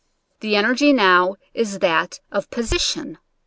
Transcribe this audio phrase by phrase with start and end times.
[0.39, 3.19] The energy now is that of position.